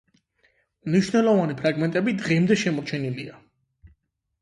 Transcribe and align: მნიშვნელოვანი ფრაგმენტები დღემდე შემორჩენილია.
მნიშვნელოვანი 0.93 1.57
ფრაგმენტები 1.61 2.17
დღემდე 2.25 2.61
შემორჩენილია. 2.65 3.41